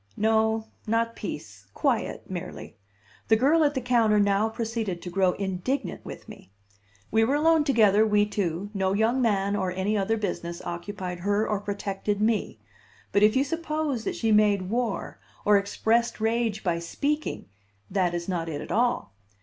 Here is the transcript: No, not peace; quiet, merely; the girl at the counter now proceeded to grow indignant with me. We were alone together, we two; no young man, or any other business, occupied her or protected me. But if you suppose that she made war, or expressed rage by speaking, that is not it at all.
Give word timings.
No, 0.17 0.65
not 0.87 1.15
peace; 1.15 1.67
quiet, 1.75 2.27
merely; 2.27 2.75
the 3.27 3.35
girl 3.35 3.63
at 3.63 3.75
the 3.75 3.81
counter 3.81 4.19
now 4.19 4.49
proceeded 4.49 4.99
to 5.03 5.11
grow 5.11 5.33
indignant 5.33 6.03
with 6.03 6.27
me. 6.27 6.49
We 7.11 7.23
were 7.23 7.35
alone 7.35 7.63
together, 7.65 8.03
we 8.03 8.25
two; 8.25 8.71
no 8.73 8.93
young 8.93 9.21
man, 9.21 9.55
or 9.55 9.69
any 9.71 9.95
other 9.95 10.17
business, 10.17 10.59
occupied 10.65 11.19
her 11.19 11.47
or 11.47 11.59
protected 11.61 12.19
me. 12.19 12.59
But 13.11 13.21
if 13.21 13.35
you 13.35 13.43
suppose 13.43 14.03
that 14.05 14.15
she 14.15 14.31
made 14.31 14.71
war, 14.71 15.19
or 15.45 15.59
expressed 15.59 16.19
rage 16.19 16.63
by 16.63 16.79
speaking, 16.79 17.45
that 17.91 18.15
is 18.15 18.27
not 18.27 18.49
it 18.49 18.59
at 18.59 18.71
all. 18.71 19.13